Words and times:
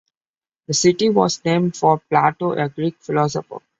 The 0.65 0.73
city 0.73 1.09
was 1.11 1.45
named 1.45 1.77
for 1.77 1.99
Plato, 2.09 2.53
a 2.53 2.67
Greek 2.67 2.95
philosopher. 2.97 3.59